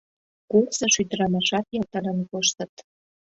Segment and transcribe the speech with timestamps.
[0.51, 2.73] Курсыш ӱдырамашат ятырын коштыт.